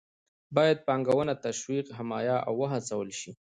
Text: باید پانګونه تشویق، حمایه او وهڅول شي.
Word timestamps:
باید 0.55 0.83
پانګونه 0.87 1.33
تشویق، 1.45 1.85
حمایه 1.97 2.37
او 2.47 2.53
وهڅول 2.61 3.09
شي. 3.19 3.31